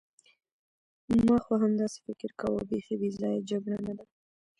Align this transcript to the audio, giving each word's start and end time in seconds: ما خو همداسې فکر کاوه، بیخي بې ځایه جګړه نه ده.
ما 1.27 1.37
خو 1.43 1.53
همداسې 1.63 1.97
فکر 2.07 2.31
کاوه، 2.39 2.61
بیخي 2.69 2.95
بې 3.01 3.09
ځایه 3.19 3.45
جګړه 3.49 3.77
نه 3.87 3.93
ده. 3.97 4.05